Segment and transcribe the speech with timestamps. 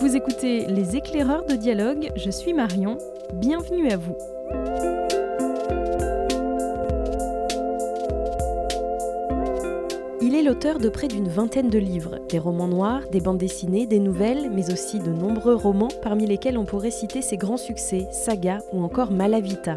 [0.00, 2.96] Vous écoutez Les éclaireurs de dialogue, je suis Marion,
[3.34, 4.16] bienvenue à vous.
[10.40, 13.98] Est l'auteur de près d'une vingtaine de livres, des romans noirs, des bandes dessinées, des
[13.98, 18.58] nouvelles, mais aussi de nombreux romans parmi lesquels on pourrait citer ses grands succès, Saga
[18.72, 19.76] ou encore Malavita.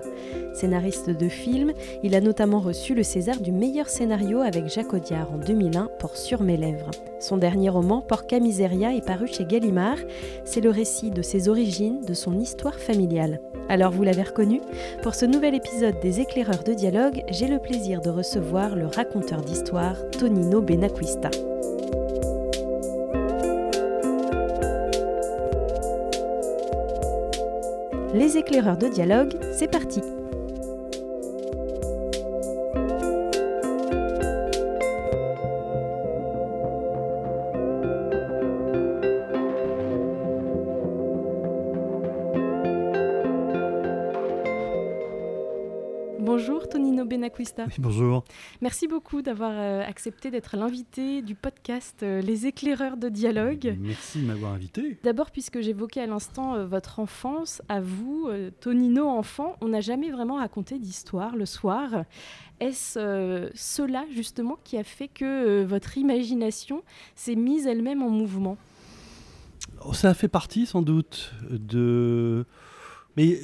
[0.54, 5.34] Scénariste de films, il a notamment reçu le César du meilleur scénario avec Jacques Audiard
[5.34, 6.92] en 2001 pour Sur mes lèvres.
[7.20, 9.98] Son dernier roman, Porca Miseria, est paru chez Gallimard.
[10.46, 13.42] C'est le récit de ses origines, de son histoire familiale.
[13.70, 14.62] Alors vous l'avez reconnu
[15.02, 19.42] Pour ce nouvel épisode des éclaireurs de dialogue, j'ai le plaisir de recevoir le raconteur
[19.42, 19.96] d'histoire
[28.14, 30.02] Les éclaireurs de dialogue, c'est parti
[46.24, 47.66] Bonjour Tonino Benacquista.
[47.80, 48.24] bonjour.
[48.62, 53.76] Merci beaucoup d'avoir euh, accepté d'être l'invité du podcast euh, Les éclaireurs de dialogue.
[53.78, 54.98] Merci de m'avoir invité.
[55.04, 58.30] D'abord, puisque j'évoquais à l'instant euh, votre enfance, à vous,
[58.62, 62.06] Tonino enfant, on n'a jamais vraiment raconté d'histoire le soir.
[62.62, 66.84] Est-ce cela justement qui a fait que votre imagination
[67.16, 68.58] s'est mise elle-même en mouvement?
[69.86, 72.46] Oh, Ça a fait partie sans doute de...
[73.18, 73.38] Mais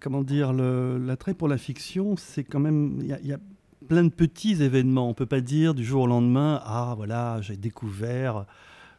[0.00, 3.38] comment dire, l'attrait pour la fiction, c'est quand même, il y, a
[3.86, 5.08] plein de petits événements.
[5.08, 8.46] On peut pas dire du jour au lendemain, ah voilà, j'ai découvert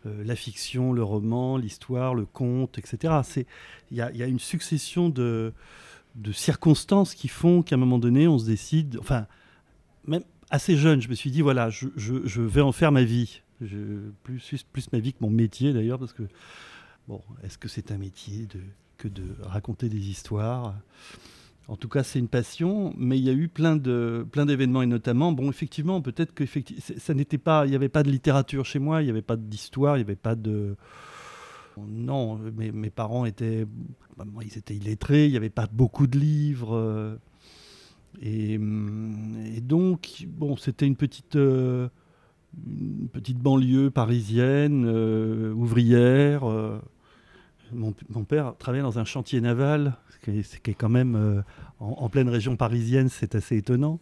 [0.06, 3.22] euh, la fiction, le roman, l'histoire, le conte, etc.
[3.92, 5.54] Il y, a, une succession de,
[6.16, 9.28] de circonstances qui font qu'à un moment donné, on se décide, enfin,
[10.06, 13.42] même assez jeune, je me suis dit, voilà, je, je, vais en faire ma vie.
[14.24, 16.24] Plus, plus ma vie que mon métier d'ailleurs, parce que,
[17.08, 18.60] bon, est-ce que c'est un métier de
[18.98, 20.76] que de raconter des histoires.
[21.68, 24.82] En tout cas, c'est une passion, mais il y a eu plein de plein d'événements
[24.82, 26.46] et notamment, bon, effectivement, peut-être que
[26.98, 29.36] ça n'était pas, il n'y avait pas de littérature chez moi, il n'y avait pas
[29.36, 30.78] d'histoire, il n'y avait pas de
[31.86, 33.66] non, mes, mes parents étaient,
[34.18, 36.76] bah, ils étaient illettrés, il n'y avait pas beaucoup de livres.
[36.76, 37.16] Euh,
[38.22, 38.58] et,
[39.62, 41.90] donc, bon, c'était une petite, euh,
[43.12, 46.46] petite banlieue parisienne, euh, ouvrière.
[47.72, 51.42] Mon, père travaillait dans un chantier naval, ce qui est, quand même euh,
[51.80, 54.00] en, pleine région parisienne, c'est assez étonnant.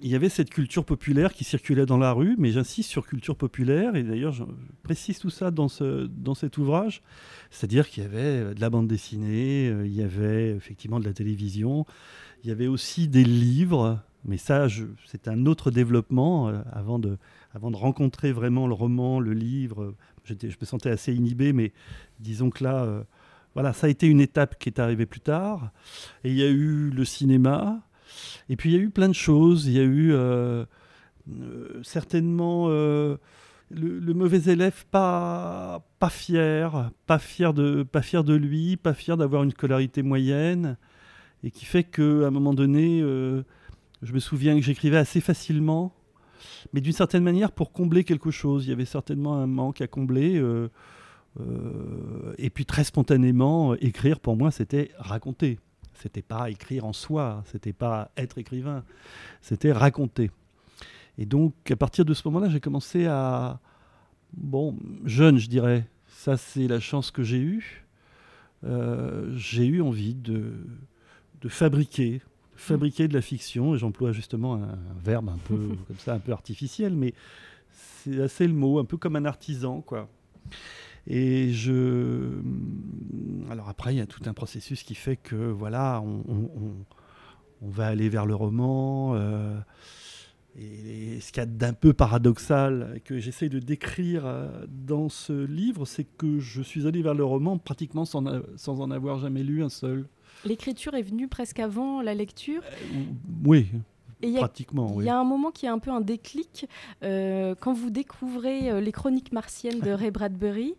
[0.00, 3.36] Il y avait cette culture populaire qui circulait dans la rue, mais j'insiste sur culture
[3.36, 4.44] populaire, et d'ailleurs je
[4.82, 7.02] précise tout ça dans, ce, dans cet ouvrage,
[7.50, 11.04] c'est-à-dire qu'il y avait euh, de la bande dessinée, euh, il y avait effectivement de
[11.04, 11.86] la télévision,
[12.42, 14.66] il y avait aussi des livres, mais ça
[15.06, 16.50] c'est un autre développement
[16.98, 17.16] de,
[17.52, 21.72] avant de rencontrer vraiment le roman, le livre, je me sentais assez inhibé, mais
[22.20, 23.02] disons que là, euh,
[23.54, 25.70] voilà, ça a été une étape qui est arrivée plus tard.
[26.24, 27.82] Et il y a eu le cinéma,
[28.48, 29.66] et puis il y a eu plein de choses.
[29.66, 30.64] Il y a eu euh,
[31.30, 33.18] euh, certainement le,
[34.14, 39.50] mauvais élève pas, fier, pas fier, de, pas fier de lui, pas fier d'avoir une
[39.50, 40.76] scolarité moyenne,
[41.42, 45.94] et qui fait qu'à un moment donné, je me souviens que j'écrivais assez facilement
[46.72, 48.66] mais d'une certaine manière pour combler quelque chose.
[48.66, 50.36] Il y avait certainement un manque à combler.
[50.36, 50.70] Euh,
[51.40, 55.58] euh, et puis très spontanément, écrire pour moi, c'était raconter.
[55.94, 58.84] C'était pas écrire en soi, c'était pas être écrivain,
[59.40, 60.30] c'était raconter.
[61.18, 63.60] Et donc à partir de ce moment-là, j'ai commencé à,
[64.36, 65.86] bon, jeune, je dirais.
[66.08, 67.84] Ça, c'est la chance que j'ai eue.
[68.64, 70.52] Euh, j'ai eu envie de
[71.48, 72.22] fabriquer,
[72.56, 75.56] fabriquer de la fiction, et j'emploie justement un, verbe un peu
[75.86, 77.14] comme ça, un peu artificiel, mais
[77.72, 80.08] c'est assez le mot, un peu comme un artisan, quoi.
[81.06, 82.40] Et je.
[83.50, 86.22] Alors après, il y a tout un processus qui fait que, voilà, on,
[87.60, 89.14] on, va aller vers le roman.
[89.14, 89.58] Euh,
[90.56, 95.44] et ce qu'il y a d'un peu paradoxal que j'essaie de décrire euh, dans ce
[95.46, 98.24] livre, c'est que je suis allé vers le roman pratiquement sans,
[98.56, 100.06] sans en avoir jamais lu un seul.
[100.44, 102.62] L'écriture est venue presque avant la lecture?
[102.64, 103.04] Euh,
[103.44, 103.66] Oui.
[104.36, 106.66] Pratiquement, Il y a un moment qui est un peu un déclic
[107.02, 110.74] euh, quand vous découvrez euh, les chroniques martiennes de Ray Bradbury.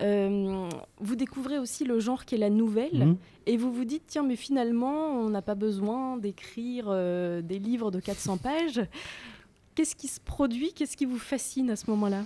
[0.00, 3.16] vous découvrez aussi le genre qui est la nouvelle mhm.
[3.46, 6.86] et vous vous dites tiens mais finalement on n'a pas besoin d'écrire
[7.42, 8.82] des livres de 400 pages.
[9.74, 10.72] Qu'est-ce qui se produit?
[10.74, 12.24] Qu'est-ce qui vous fascine à ce moment-là?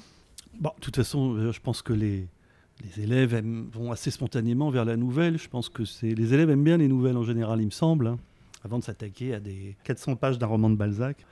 [0.60, 2.26] Bon, de toute façon, je pense que les,
[2.82, 3.42] les élèves
[3.72, 5.38] vont assez spontanément vers la nouvelle.
[5.38, 8.08] Je pense que c'est les élèves aiment bien les nouvelles en général, il me semble,
[8.08, 8.18] hein,
[8.64, 11.24] avant de s'attaquer à des 400 pages d'un roman de Balzac.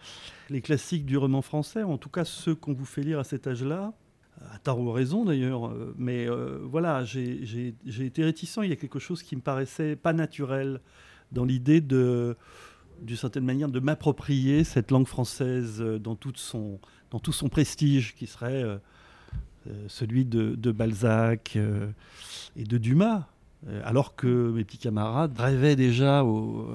[0.50, 3.46] Les classiques du roman français, en tout cas ceux qu'on vous fait lire à cet
[3.46, 3.94] âge-là,
[4.42, 6.26] euh, à tort ou raison d'ailleurs, mais
[6.62, 8.58] voilà, j'ai été réticent.
[8.62, 10.80] Il y a quelque chose qui me paraissait pas naturel
[11.32, 12.36] dans l'idée de,
[13.00, 16.78] d'une certaine manière, de m'approprier cette langue française dans, toute son,
[17.10, 18.64] dans tout son prestige, qui serait
[19.88, 21.56] celui de, Balzac
[22.56, 23.26] et de Dumas.
[23.84, 26.66] Alors que mes petits camarades rêvaient déjà aux,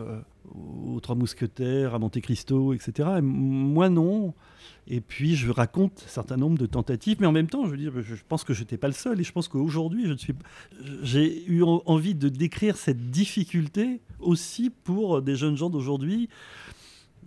[0.55, 3.09] aux Trois Mousquetaires, à Monte Cristo, etc.
[3.21, 4.33] moi non.
[4.89, 7.77] Et puis je raconte un certain nombre de tentatives, mais en même temps, je veux
[7.77, 10.33] dire, je pense que je n'étais pas le seul, et je pense qu'aujourd'hui, je suis,
[11.03, 16.29] j'ai eu envie de décrire cette difficulté aussi pour des jeunes gens d'aujourd'hui,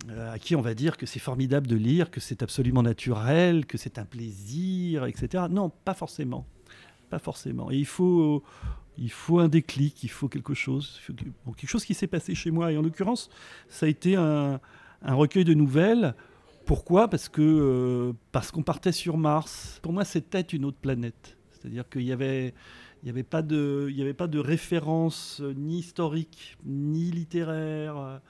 [0.09, 3.67] euh, à qui on va dire que c'est formidable de lire, que c'est absolument naturel,
[3.67, 5.43] que c'est un plaisir, etc.
[5.49, 6.47] Non, pas forcément,
[7.11, 7.69] pas forcément.
[7.69, 8.43] Et il faut
[8.97, 10.99] il faut un déclic, il faut quelque chose,
[11.57, 12.71] quelque chose qui s'est passé chez moi.
[12.71, 13.29] Et en l'occurrence,
[13.69, 14.59] ça a été un,
[15.03, 16.15] recueil de nouvelles.
[16.65, 17.07] Pourquoi?
[17.07, 19.79] Parce que euh, parce qu'on partait sur Mars.
[19.81, 21.37] Pour moi, c'était une autre planète.
[21.51, 22.53] C'est-à-dire qu'il y avait
[23.03, 27.09] il n'y avait, pas de, il y avait pas de référence euh, ni historique, ni
[27.09, 28.21] littéraire.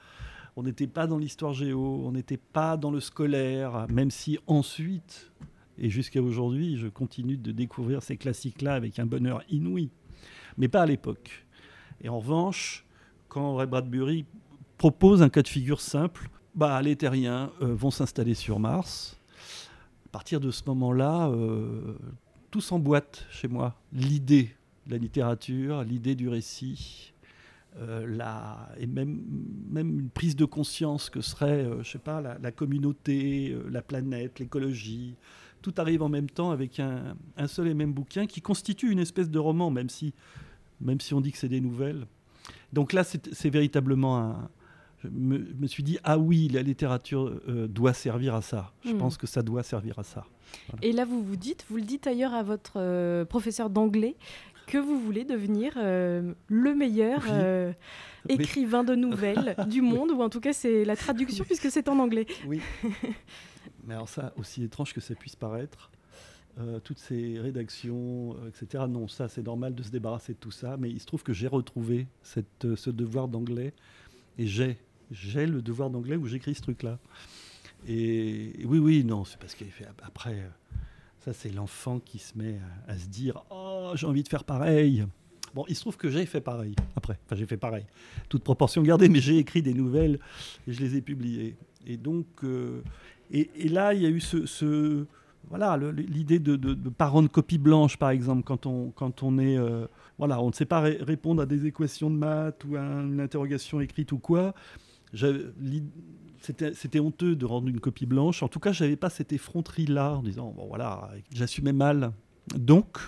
[0.56, 5.30] On n'était pas dans l'histoire géo, on n'était pas dans le scolaire, même si ensuite,
[5.78, 9.90] et jusqu'à aujourd'hui, je continue de découvrir ces classiques-là avec un bonheur inouï
[10.56, 11.44] mais pas à l'époque.
[12.00, 12.84] Et en revanche,
[13.28, 14.24] quand Ray Bradbury
[14.78, 19.18] propose un cas de figure simple, bah, les terriens euh, vont s'installer sur Mars.
[20.06, 21.96] À partir de ce moment-là, euh,
[22.50, 23.74] tout s'emboîte chez moi.
[23.92, 24.54] L'idée
[24.86, 27.14] de la littérature, l'idée du récit,
[27.78, 29.22] euh, la, et même,
[29.70, 35.14] même une prise de conscience que serait, je sais pas, la, communauté, la planète, l'écologie.
[35.62, 38.98] Tout arrive en même temps avec un, un, seul et même bouquin qui constitue une
[38.98, 40.12] espèce de roman, même si
[40.82, 42.06] même si on dit que c'est des nouvelles.
[42.72, 44.50] Donc là, c'est véritablement un.
[45.04, 48.72] Je me, suis dit, ah oui, la littérature euh, doit servir à ça.
[48.84, 48.98] Je hmm.
[48.98, 50.24] pense que ça doit servir à ça.
[50.80, 54.14] Et là, vous vous dites, vous le dites ailleurs à votre euh, professeur d'anglais,
[54.68, 57.24] que vous voulez devenir euh, le meilleur
[58.28, 61.98] écrivain de nouvelles du monde, ou en tout cas, c'est la traduction puisque c'est en
[61.98, 62.26] anglais.
[62.46, 62.60] Oui.
[63.84, 65.90] Mais alors ça, aussi étrange que ça puisse paraître,
[66.58, 68.84] euh, toutes ces rédactions, euh, etc.
[68.86, 71.32] Non, ça c'est normal de se débarrasser de tout ça, mais il se trouve que
[71.32, 72.06] j'ai retrouvé
[72.36, 73.72] euh, ce devoir d'anglais
[74.36, 74.76] et j'ai,
[75.10, 76.98] j'ai le devoir d'anglais où j'écris ce truc-là.
[77.88, 80.46] Et, oui, oui, non, c'est parce qu'il fait après.
[81.20, 85.06] ça c'est l'enfant qui se met à, se dire oh j'ai envie de faire pareil.
[85.54, 87.18] Bon, il se trouve que j'ai fait pareil après.
[87.24, 87.86] Enfin, j'ai fait pareil.
[88.28, 90.18] Toute proportion gardée, mais j'ai écrit des nouvelles
[90.66, 91.56] et je les ai publiées.
[91.86, 92.26] Et donc,
[93.32, 95.06] et, là, il y a eu ce
[95.48, 99.58] voilà, l'idée de ne pas rendre copie blanche, par exemple, quand on, quand on est.
[99.58, 99.86] Euh,
[100.18, 103.80] voilà, on ne sait pas répondre à des équations de maths ou à une interrogation
[103.80, 104.54] écrite ou quoi.
[106.40, 108.42] C'était honteux de rendre une copie blanche.
[108.42, 112.12] En tout cas, je n'avais pas cette effronterie-là en disant, bon voilà, j'assumais mal.
[112.56, 112.98] Donc,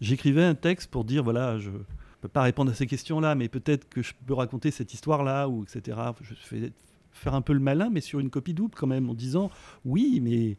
[0.00, 1.78] j'écrivais un texte pour dire, voilà, je ne
[2.20, 5.62] peux pas répondre à ces questions-là, mais peut-être que je peux raconter cette histoire-là, ou
[5.62, 5.96] etc.
[6.20, 6.72] Je fais,
[7.12, 9.50] faire un peu le malin, mais sur une copie double quand même, en disant
[9.84, 10.56] oui, mais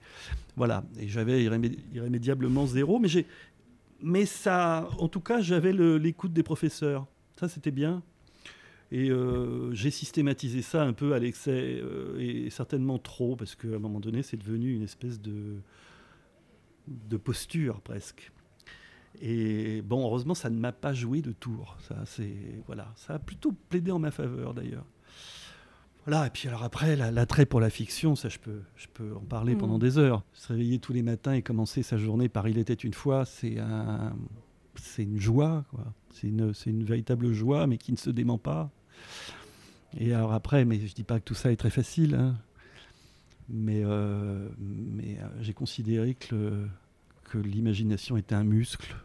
[0.55, 0.83] voilà.
[0.99, 3.25] Et j'avais irrémédiablement zéro, mais j'ai,
[4.01, 7.07] mais ça, en tout cas, j'avais l'écoute des professeurs.
[7.39, 8.03] Ça, c'était bien.
[8.91, 13.75] Et euh, j'ai systématisé ça un peu à l'excès, euh, et certainement trop, parce qu'à
[13.75, 15.55] un moment donné, c'est devenu une espèce de,
[16.87, 18.31] de posture presque.
[19.21, 21.77] Et bon, heureusement, ça ne m'a pas joué de tour.
[21.87, 24.85] Ça, c'est voilà, ça a plutôt plaidé en ma faveur d'ailleurs.
[26.05, 29.21] Voilà, et puis alors après, l'attrait pour la fiction, ça je peux, je peux en
[29.21, 29.81] parler pendant mm.
[29.81, 30.23] des heures.
[30.33, 33.59] Se réveiller tous les matins et commencer sa journée par Il était une fois, c'est
[33.59, 34.13] un,
[34.75, 35.85] c'est une joie, quoi.
[36.11, 38.71] C'est une, c'est une véritable joie, mais qui ne se dément pas.
[39.97, 42.35] Et alors après, mais je dis pas que tout ça est très facile, hein.
[43.49, 46.65] mais, euh, mais euh, j'ai considéré que,
[47.25, 48.95] que l'imagination était un muscle,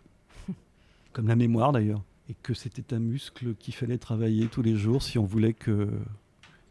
[1.12, 5.02] comme la mémoire d'ailleurs, et que c'était un muscle qu'il fallait travailler tous les jours
[5.02, 5.90] si on voulait que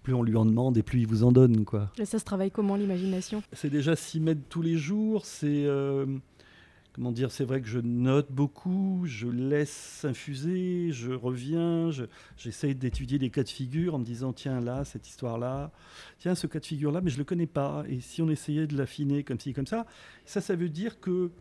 [0.05, 1.65] plus on lui en demande et plus il vous en donne.
[1.65, 1.89] Quoi.
[1.97, 3.41] Et ça se travaille comment l'imagination?
[3.53, 5.65] C'est déjà s'y mettre tous les jours, c'est...
[5.65, 6.05] Euh,
[6.93, 11.89] comment dire, c'est vrai que je note beaucoup, je laisse infuser, je reviens,
[12.37, 15.71] j'essaye d'étudier des cas de figure en me disant tiens là, cette histoire-là,
[16.19, 17.83] tiens ce cas de figure-là, mais je ne le connais pas.
[17.89, 19.87] Et si on essayait de l'affiner comme ci, comme ça,
[20.23, 21.31] ça, ça veut dire que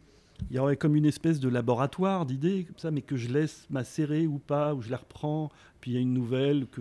[0.50, 3.66] il y aurait comme une espèce de laboratoire d'idées comme ça, mais que je laisse
[3.70, 6.80] macérer ou pas, ou je la reprends, puis il y a une nouvelle que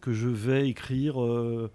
[0.00, 1.22] que je vais écrire.
[1.22, 1.70] Euh,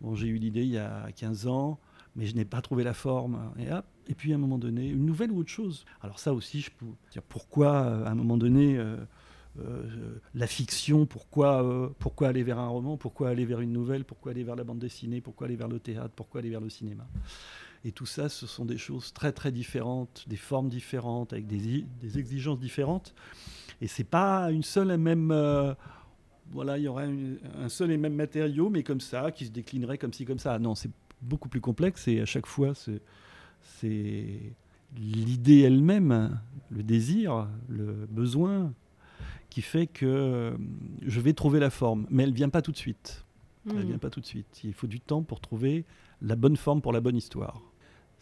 [0.00, 1.78] bon, j'ai eu l'idée il y a 15 ans,
[2.16, 3.52] mais je n'ai pas trouvé la forme.
[3.58, 3.66] Et,
[4.08, 5.84] et puis à un moment donné, une nouvelle ou autre chose.
[6.00, 8.78] Alors ça aussi, je peux dire pourquoi à un moment donné.
[8.78, 8.96] Euh,
[9.60, 14.32] euh, la fiction, pourquoi, pourquoi aller vers un roman, pourquoi aller vers une nouvelle, pourquoi
[14.32, 17.06] aller vers la bande dessinée, pourquoi aller vers le théâtre, pourquoi aller vers le cinéma.
[17.84, 21.84] Et tout ça, ce sont des choses très très différentes, des formes différentes, avec des,
[22.00, 23.14] des exigences différentes.
[23.80, 25.30] Et c'est pas une seule et même.
[25.30, 25.74] Euh,
[26.50, 27.08] voilà, il y aurait
[27.58, 30.58] un seul et même matériau, mais comme ça, qui se déclinerait comme ci, comme ça.
[30.58, 30.90] Non, c'est
[31.22, 32.72] beaucoup plus complexe et à chaque fois,
[33.60, 34.40] c'est
[34.96, 36.38] l'idée elle-même,
[36.70, 38.72] le désir, le besoin,
[39.50, 40.56] qui fait que
[41.02, 43.24] je vais trouver la forme, mais elle vient pas tout de suite.
[43.66, 44.62] Elle Elle vient pas tout de suite.
[44.64, 45.84] Il faut du temps pour trouver
[46.20, 47.62] la bonne forme pour la bonne histoire.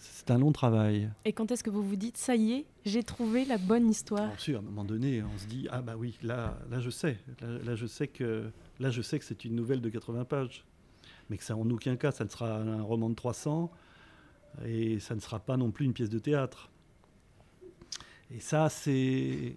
[0.05, 1.09] C'est un long travail.
[1.25, 4.27] Et quand est-ce que vous vous dites, ça y est, j'ai trouvé la bonne histoire?
[4.27, 6.91] Bien sûr, à un moment donné, on se dit, ah bah oui, là, là je
[6.91, 7.19] sais.
[7.41, 10.65] Là, je sais que, là, je sais que c'est une nouvelle de 80 pages.
[11.31, 13.71] Mais que ça, en aucun cas, ça ne sera un roman de 300
[14.67, 16.69] et ça ne sera pas non plus une pièce de théâtre.
[18.35, 19.57] Et ça, c'est.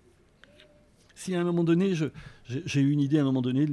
[1.16, 1.94] Si à un moment donné,
[2.48, 3.68] j'ai eu une idée à un moment donné,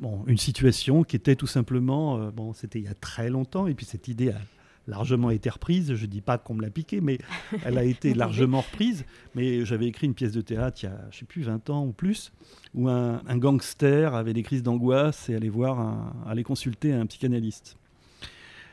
[0.00, 3.66] bon, une situation qui était tout simplement, euh, bon, c'était il y a très longtemps,
[3.66, 4.40] et puis cette idée a
[4.86, 5.94] largement été reprise.
[5.94, 7.18] Je ne dis pas qu'on me l'a piquée, mais
[7.64, 9.04] elle a été largement reprise.
[9.34, 11.84] Mais j'avais écrit une pièce de théâtre il y a, je sais plus, 20 ans
[11.84, 12.32] ou plus,
[12.74, 17.76] où un, gangster avait des crises d'angoisse et allait voir, un, allait consulter un psychanalyste.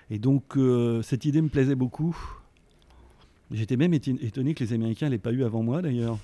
[0.10, 2.16] Et donc euh, cette idée me plaisait beaucoup.
[3.52, 6.18] J'étais même étonné que les Américains ne l'aient pas eu avant moi d'ailleurs.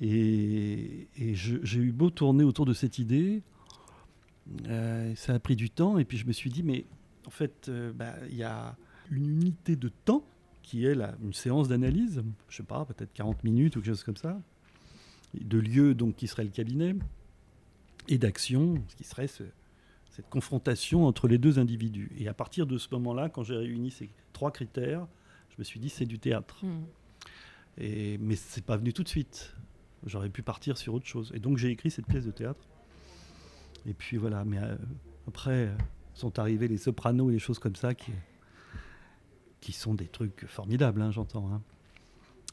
[0.00, 3.42] Et, j'ai eu beau tourner autour de cette idée,
[4.66, 5.98] euh, ça a pris du temps.
[5.98, 6.84] Et puis je me suis dit, mais
[7.26, 8.76] en fait, euh, bah, il y a
[9.10, 10.24] une unité de temps
[10.62, 14.16] qui est une séance d'analyse, je sais pas, peut-être 40 minutes ou quelque chose comme
[14.16, 14.40] ça,
[15.34, 16.94] de lieu donc qui serait le cabinet,
[18.08, 22.10] et d'action, ce qui serait cette confrontation entre les deux individus.
[22.18, 25.06] Et à partir de ce moment-là, quand j'ai réuni ces trois critères,
[25.50, 26.64] je me suis dit c'est du théâtre.
[26.64, 26.84] Hmm.
[27.78, 29.54] Et, mais c'est pas venu tout de suite.
[30.04, 31.32] J'aurais pu partir sur autre chose.
[31.34, 32.60] Et donc j'ai écrit cette pièce de théâtre.
[33.86, 34.76] Et puis voilà, mais euh,
[35.26, 35.76] après, euh,
[36.14, 38.12] sont arrivés les sopranos et les choses comme ça qui,
[39.60, 41.48] qui sont des trucs formidables, hein, j'entends.
[41.52, 41.62] Hein.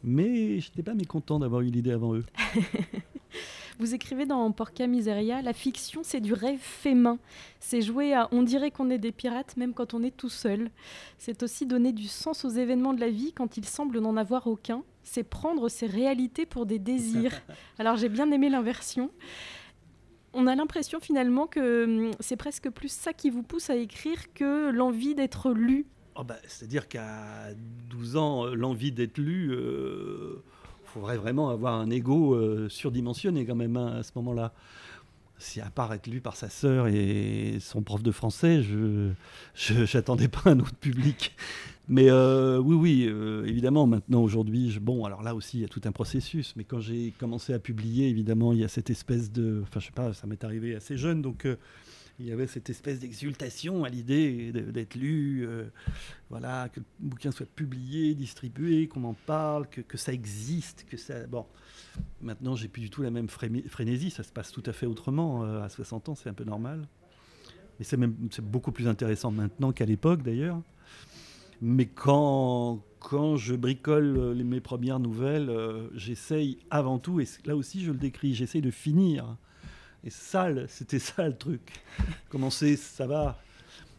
[0.03, 2.25] Mais je n'étais pas mécontent d'avoir eu l'idée avant eux.
[3.79, 7.17] Vous écrivez dans Porca Miseria, la fiction, c'est du rêve fait main.
[7.61, 10.69] C'est jouer à on dirait qu'on est des pirates même quand on est tout seul.
[11.17, 14.47] C'est aussi donner du sens aux événements de la vie quand il semble n'en avoir
[14.47, 14.83] aucun.
[15.03, 17.41] C'est prendre ses réalités pour des désirs.
[17.79, 19.11] Alors j'ai bien aimé l'inversion
[20.33, 24.33] on a l'impression finalement que hum, c'est presque plus ça qui vous pousse à écrire
[24.33, 25.85] que l'envie d'être lu.
[26.15, 27.53] Oh bah, C'est-à-dire qu'à
[27.89, 30.43] 12 ans, euh, l'envie d'être lu, il euh,
[30.83, 34.53] faudrait vraiment avoir un ego euh, surdimensionné quand même hein, à ce moment-là.
[35.39, 39.13] Si à part être lu par sa sœur et son prof de français, je
[39.95, 41.35] n'attendais pas un autre public.
[41.89, 45.67] Mais euh, oui, oui, euh, évidemment, maintenant, aujourd'hui, bon, alors là aussi, il y a
[45.67, 49.31] tout un processus, mais quand j'ai commencé à publier, évidemment, il y a cette espèce
[49.31, 49.61] de.
[49.63, 51.55] Enfin, je sais pas, ça m'est arrivé assez jeune, donc euh,
[52.19, 55.47] il y avait cette espèce d'exultation à l'idée d'être lu,
[56.29, 60.97] voilà, que le bouquin soit publié, distribué, qu'on en parle, que, que, ça existe, que
[60.97, 61.25] ça.
[61.27, 61.45] Bon,
[62.21, 65.43] maintenant, j'ai plus du tout la même frénésie, ça se passe tout à fait autrement.
[65.43, 66.87] à 60 ans, c'est un peu normal.
[67.79, 70.61] Mais c'est même beaucoup plus intéressant maintenant qu'à l'époque, d'ailleurs.
[71.61, 77.55] Mais quand, quand je bricole euh, mes premières nouvelles, euh, j'essaye avant tout, et là
[77.55, 79.35] aussi je le décris, j'essaye de finir.
[80.05, 81.61] Et sale, c'était ça le truc.
[82.29, 83.41] Commencer, ça va,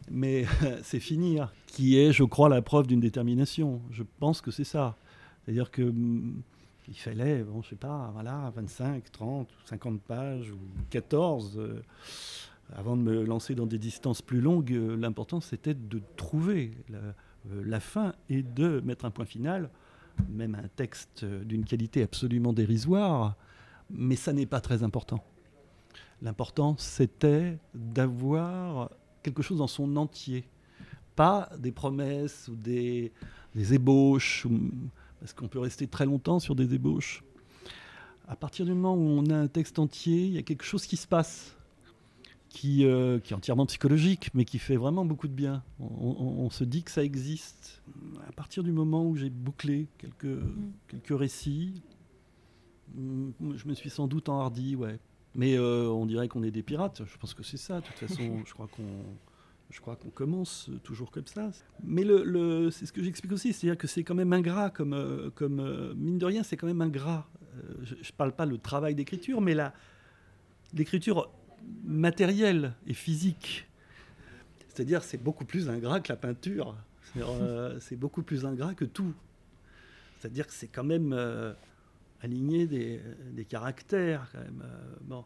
[0.09, 0.45] mais
[0.83, 3.81] c'est finir, qui est, je crois, la preuve d'une détermination.
[3.91, 4.97] Je pense que c'est ça.
[5.43, 6.41] C'est-à-dire que mm,
[6.87, 10.59] il fallait, bon, je sais pas, voilà, 25, 30, 50 pages ou
[10.89, 11.57] 14.
[11.57, 11.81] Euh,
[12.73, 17.63] avant de me lancer dans des distances plus longues, l'important c'était de trouver la, euh,
[17.65, 19.69] la fin et de mettre un point final,
[20.29, 23.35] même un texte d'une qualité absolument dérisoire,
[23.89, 25.23] mais ça n'est pas très important.
[26.21, 28.91] L'important, c'était d'avoir
[29.23, 30.43] quelque chose dans son entier,
[31.15, 33.11] pas des promesses ou des,
[33.55, 34.47] ébauches,
[35.21, 37.23] parce qu'on peut rester très longtemps sur des ébauches.
[38.27, 40.85] À partir du moment où on a un texte entier, il y a quelque chose
[40.85, 41.55] qui se passe
[42.49, 45.63] qui, euh, qui, est entièrement psychologique, mais qui fait vraiment beaucoup de bien.
[45.79, 47.81] On, se dit que ça existe.
[48.27, 50.71] À partir du moment où j'ai bouclé quelques, mm.
[50.89, 51.81] quelques récits,
[52.95, 54.99] mm, je me suis sans doute enhardi, ouais.
[55.33, 57.03] Mais euh, on dirait qu'on est des pirates.
[57.05, 57.79] Je pense que c'est ça.
[57.79, 59.05] De toute façon, je crois qu'on
[59.71, 61.49] je crois qu'on commence toujours comme ça.
[61.83, 65.29] Mais le, c'est ce que j'explique aussi, c'est-à-dire que c'est quand même ingrat, comme, euh,
[65.33, 67.27] comme mine de rien, c'est quand même ingrat.
[67.83, 69.55] je ne parle pas le travail d'écriture, mais
[70.73, 71.31] l'écriture
[71.83, 73.67] matériel et physique.
[74.67, 76.75] C'est-à-dire, c'est beaucoup plus ingrat que la peinture.
[77.17, 79.13] Euh, c'est beaucoup plus ingrat que tout.
[80.19, 81.53] C'est-à-dire que c'est quand même euh,
[82.21, 85.25] aligner des, caractères, quand même, euh, bon,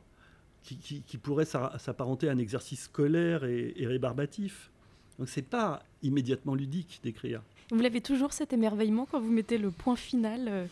[0.66, 4.72] qui, qui, pourraient s'apparenter à un exercice scolaire et, et rébarbatif.
[5.20, 7.42] Donc, c'est pas immédiatement ludique d'écrire.
[7.72, 10.66] Vous l'avez toujours cet émerveillement quand vous mettez le point final euh,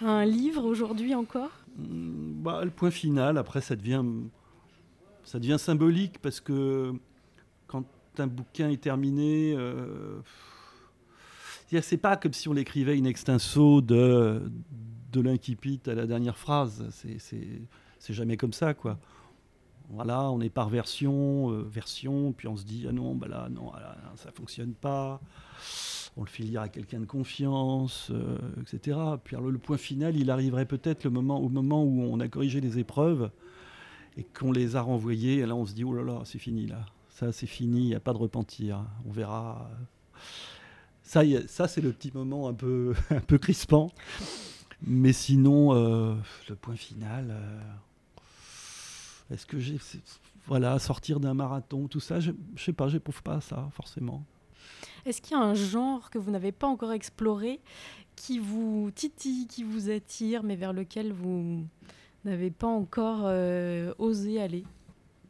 [0.00, 1.50] à un livre aujourd'hui encore?
[1.78, 4.04] Mm, bah, Le point final, après, ça devient,
[5.24, 6.92] ça devient symbolique parce que
[7.66, 7.84] quand
[8.18, 10.20] un bouquin est terminé, euh,
[11.82, 14.40] c'est pas comme si on l'écrivait in extenso de,
[15.12, 16.86] de l'incipit à la dernière phrase.
[16.90, 18.98] C'est jamais comme ça, quoi.
[19.90, 23.48] Voilà, on est par version, euh, version, puis on se dit ah non, bah là,
[23.48, 25.20] non, ah ça fonctionne pas.
[26.16, 28.98] On le fait lire à quelqu'un de confiance, euh, etc.
[29.22, 33.30] Puis le point final, il arriverait peut-être au moment où on a corrigé les épreuves
[34.16, 35.38] et qu'on les a renvoyées.
[35.38, 36.86] Et là, on se dit oh là là, c'est fini là.
[37.10, 38.84] Ça, c'est fini, il n'y a pas de repentir.
[39.06, 39.70] On verra.
[41.02, 41.22] Ça,
[41.68, 43.92] c'est le petit moment un peu, un peu crispant.
[44.82, 46.14] Mais sinon, euh,
[46.48, 47.34] le point final.
[49.30, 49.78] Est-ce que j'ai.
[50.46, 54.24] Voilà, sortir d'un marathon, tout ça, je ne sais pas, j'éprouve pas ça, forcément.
[55.04, 57.60] Est-ce qu'il y a un genre que vous n'avez pas encore exploré
[58.14, 61.66] qui vous titille, qui vous attire, mais vers lequel vous
[62.24, 64.64] n'avez pas encore euh, osé aller?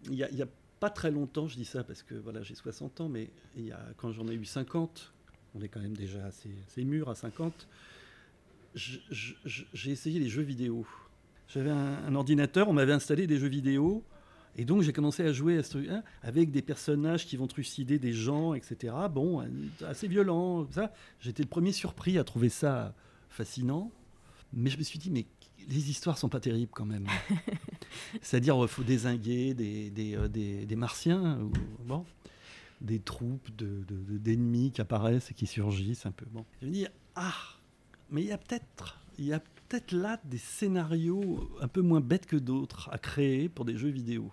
[0.04, 0.46] Il n'y a,
[0.78, 3.72] pas très longtemps, je dis ça parce que voilà, j'ai 60 ans, mais il y
[3.72, 5.12] a, quand j'en ai eu 50,
[5.54, 7.66] on est quand même déjà assez, assez mûr à 50,
[8.74, 10.86] j'ai essayé les jeux vidéo.
[11.48, 14.04] J'avais un, ordinateur, on m'avait installé des jeux vidéo.
[14.58, 17.98] Et donc j'ai commencé à jouer à ce hein, avec des personnages qui vont trucider
[17.98, 18.94] des gens, etc.
[19.10, 19.46] Bon,
[19.86, 20.92] assez violent, ça.
[21.20, 22.94] J'étais le premier surpris à trouver ça
[23.28, 23.92] fascinant.
[24.54, 25.26] Mais je me suis dit, mais
[25.68, 27.06] les histoires sont pas terribles quand même.
[28.22, 31.52] C'est-à-dire, il faut désinguer des, des, euh, des, des martiens, ou,
[31.84, 32.04] bon,
[32.80, 36.26] des troupes d'ennemis de, qui apparaissent et qui surgissent un peu.
[36.30, 36.44] Bon.
[36.62, 37.34] Je me dis, ah,
[38.10, 42.00] mais il y a peut-être il y a peut-être là des scénarios un peu moins
[42.00, 44.30] bêtes que d'autres à créer pour des jeux vidéo.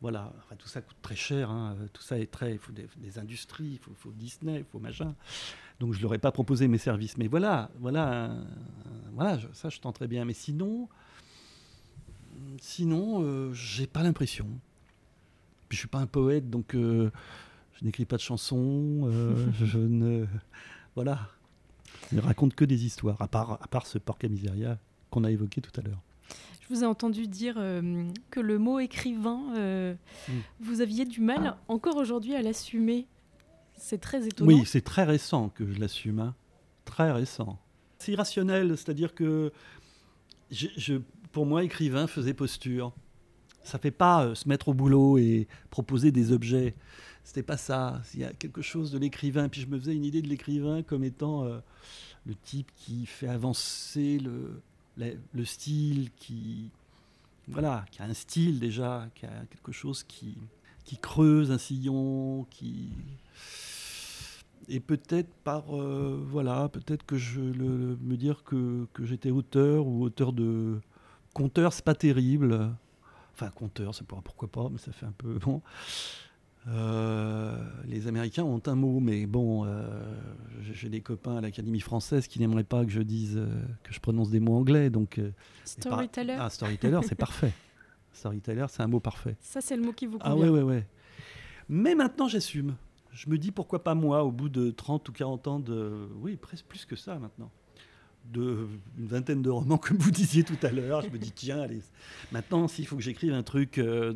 [0.00, 1.76] Voilà, enfin, tout ça coûte très cher, hein.
[1.92, 2.54] tout ça est très.
[2.54, 5.14] Il faut des, industries, il faut, Disney, il faut machin.
[5.78, 7.16] Donc je ne leur ai pas proposé mes services.
[7.18, 8.36] Mais voilà, voilà,
[9.12, 10.24] voilà ça je très bien.
[10.24, 10.88] Mais sinon,
[12.60, 14.48] sinon euh, j'ai pas l'impression.
[15.68, 17.12] Puis je suis pas un poète, donc euh,
[17.78, 20.26] je n'écris pas de chansons, euh, je ne.
[20.96, 21.28] Voilà.
[22.12, 24.78] Il raconte que des histoires, à part, à part ce porca miseria
[25.10, 26.00] qu'on a évoqué tout à l'heure.
[26.60, 29.94] Je vous ai entendu dire euh, que le mot écrivain, euh,
[30.28, 30.32] mm.
[30.60, 33.06] vous aviez du mal encore aujourd'hui à l'assumer.
[33.76, 34.48] C'est très étonnant.
[34.48, 36.20] Oui, c'est très récent que je l'assume.
[36.20, 36.34] Hein.
[36.84, 37.58] Très récent.
[37.98, 39.52] C'est irrationnel, c'est-à-dire que
[40.50, 41.00] je,
[41.32, 42.92] pour moi, écrivain faisait posture.
[43.64, 46.74] Ça fait pas euh, se mettre au boulot et proposer des objets.
[47.24, 48.02] C'était pas ça.
[48.14, 49.48] Il y a quelque chose de l'écrivain.
[49.48, 51.58] Puis je me faisais une idée de l'écrivain comme étant euh,
[52.26, 54.60] le type qui fait avancer le,
[55.32, 56.70] le, style, qui
[57.48, 60.36] voilà, qui a un style déjà, qui a quelque chose qui,
[60.84, 62.90] qui creuse un sillon, qui
[64.68, 69.86] et peut-être par euh, voilà, peut-être que je le, me dire que, que j'étais auteur
[69.86, 70.80] ou auteur de
[71.34, 72.70] conteur, c'est pas terrible.
[73.42, 75.62] Enfin, conteur, c'est pas pourquoi pas, mais ça fait un peu bon.
[76.68, 79.82] Euh, les Américains ont un mot, mais bon, euh,
[80.60, 83.48] j'ai des copains à l'Académie française qui n'aimeraient pas que je dise, euh,
[83.82, 84.90] que je prononce des mots anglais.
[84.90, 85.20] Donc,
[85.64, 86.36] storyteller.
[86.38, 87.52] Ah, storyteller, c'est parfait.
[88.12, 89.36] Storyteller, c'est un mot parfait.
[89.40, 90.34] Ça, c'est le mot qui vous convient.
[90.34, 90.86] Ah ouais, ouais, ouais.
[91.70, 92.76] Mais maintenant, j'assume.
[93.10, 96.08] Je me dis pourquoi pas moi, au bout de 30 ou 40 ans de.
[96.20, 97.50] Oui, presque plus que ça maintenant
[98.24, 101.02] de une vingtaine de romans, comme vous disiez tout à l'heure.
[101.02, 101.82] Je me dis, tiens, allez,
[102.30, 104.14] maintenant, s'il faut que j'écrive un truc euh,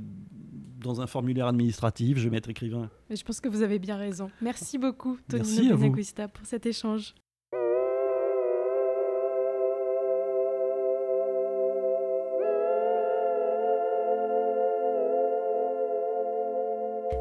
[0.81, 2.91] dans un formulaire administratif, je vais mettre écrivain.
[3.11, 4.31] Mais je pense que vous avez bien raison.
[4.41, 7.15] Merci beaucoup, Tony Benaguista, pour cet échange.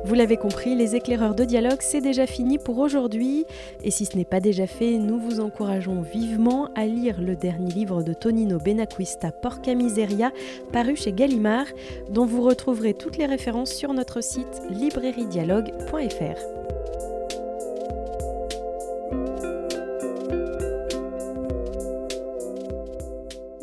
[0.06, 3.44] Vous l'avez compris, les éclaireurs de dialogue, c'est déjà fini pour aujourd'hui.
[3.84, 7.72] Et si ce n'est pas déjà fait, nous vous encourageons vivement à lire le dernier
[7.72, 10.32] livre de Tonino Benacquista, Porca Miseria,
[10.72, 11.66] paru chez Gallimard,
[12.12, 16.55] dont vous retrouverez toutes les références sur notre site librairiedialogue.fr.